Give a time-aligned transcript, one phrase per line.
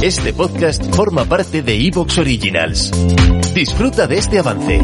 [0.00, 2.92] Este podcast forma parte de Evox Originals.
[3.52, 4.80] Disfruta de este avance.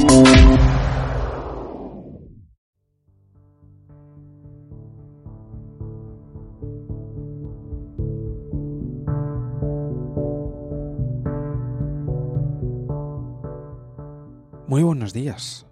[14.66, 15.64] Muy buenos días.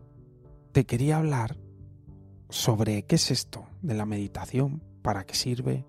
[0.70, 1.56] Te quería hablar
[2.48, 5.84] sobre qué es esto de la meditación, para qué sirve,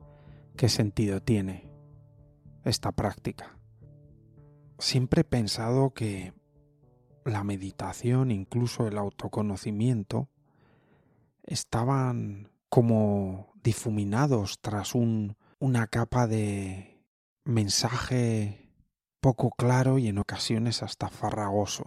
[0.58, 1.73] qué sentido tiene
[2.64, 3.58] esta práctica.
[4.80, 6.34] Siempre he pensado que
[7.26, 10.30] la meditación, incluso el autoconocimiento,
[11.44, 17.02] estaban como difuminados tras un, una capa de
[17.46, 18.72] mensaje
[19.22, 21.86] poco claro y en ocasiones hasta farragoso.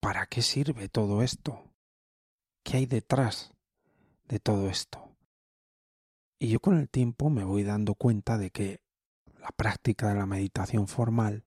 [0.00, 1.70] ¿Para qué sirve todo esto?
[2.64, 3.52] ¿Qué hay detrás
[4.28, 5.16] de todo esto?
[6.38, 8.83] Y yo con el tiempo me voy dando cuenta de que
[9.44, 11.44] la práctica de la meditación formal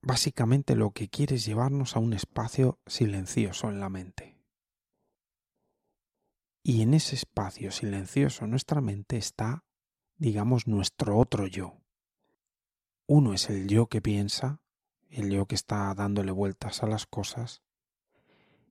[0.00, 4.38] básicamente lo que quiere es llevarnos a un espacio silencioso en la mente.
[6.64, 9.64] Y en ese espacio silencioso en nuestra mente está,
[10.16, 11.82] digamos, nuestro otro yo.
[13.06, 14.62] Uno es el yo que piensa,
[15.10, 17.62] el yo que está dándole vueltas a las cosas,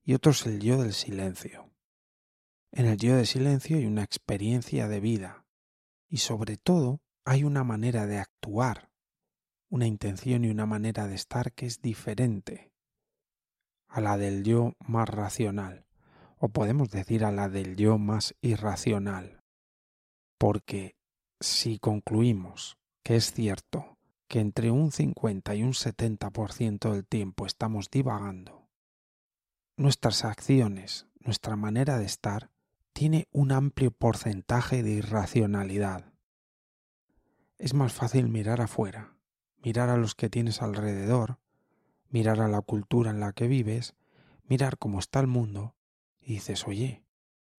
[0.04, 1.70] y otro es el yo del silencio.
[2.72, 5.46] En el yo del silencio hay una experiencia de vida
[6.08, 8.90] y sobre todo hay una manera de actuar,
[9.68, 12.72] una intención y una manera de estar que es diferente
[13.88, 15.86] a la del yo más racional,
[16.38, 19.42] o podemos decir a la del yo más irracional.
[20.38, 20.96] Porque
[21.40, 27.90] si concluimos que es cierto que entre un 50 y un 70% del tiempo estamos
[27.90, 28.68] divagando,
[29.76, 32.50] nuestras acciones, nuestra manera de estar,
[32.92, 36.11] tiene un amplio porcentaje de irracionalidad.
[37.62, 39.14] Es más fácil mirar afuera,
[39.62, 41.38] mirar a los que tienes alrededor,
[42.10, 43.94] mirar a la cultura en la que vives,
[44.48, 45.76] mirar cómo está el mundo,
[46.20, 47.04] y dices, oye,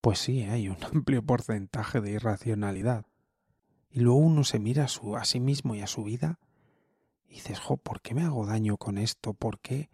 [0.00, 3.06] pues sí, hay un amplio porcentaje de irracionalidad.
[3.90, 6.40] Y luego uno se mira a sí mismo y a su vida
[7.28, 9.34] y dices, jo, ¿por qué me hago daño con esto?
[9.34, 9.88] ¿Por qué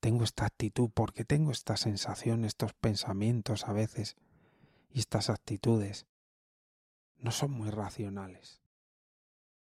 [0.00, 0.90] tengo esta actitud?
[0.90, 4.16] ¿Por qué tengo esta sensación, estos pensamientos a veces
[4.90, 6.04] y estas actitudes?
[7.16, 8.59] No son muy racionales.